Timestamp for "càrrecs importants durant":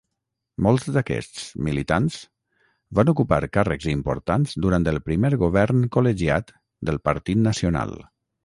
3.59-4.89